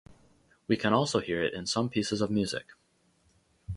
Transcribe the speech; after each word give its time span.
We 0.65 0.77
can 0.77 0.93
also 0.93 1.19
hear 1.19 1.43
it 1.43 1.53
in 1.53 1.67
some 1.67 1.87
pieces 1.87 2.21
of 2.21 2.31
music. 2.31 2.71